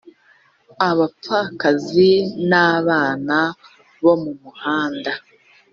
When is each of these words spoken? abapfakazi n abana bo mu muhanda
abapfakazi 0.89 2.11
n 2.49 2.51
abana 2.75 3.37
bo 4.03 4.13
mu 4.21 4.31
muhanda 4.41 5.11